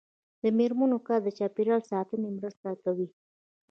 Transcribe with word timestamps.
د 0.41 0.43
میرمنو 0.57 0.97
کار 1.07 1.19
د 1.23 1.29
چاپیریال 1.37 1.81
ساتنې 1.91 2.29
مرسته 2.37 2.67
کوي. 2.83 3.07